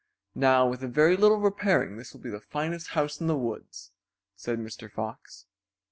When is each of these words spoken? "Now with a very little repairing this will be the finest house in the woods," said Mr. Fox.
"Now 0.33 0.67
with 0.67 0.81
a 0.83 0.87
very 0.87 1.15
little 1.15 1.37
repairing 1.37 1.95
this 1.97 2.11
will 2.11 2.21
be 2.21 2.31
the 2.31 2.41
finest 2.41 2.87
house 2.97 3.21
in 3.21 3.27
the 3.27 3.37
woods," 3.37 3.91
said 4.35 4.57
Mr. 4.57 4.91
Fox. 4.91 5.45